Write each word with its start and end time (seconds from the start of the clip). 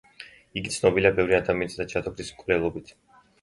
იგი 0.61 0.71
ცნობილია 0.75 1.11
ბევრი 1.19 1.35
ადამიანისა 1.41 1.83
და 1.83 1.87
ჯადოქრის 1.93 2.33
მკვლელობით. 2.39 2.93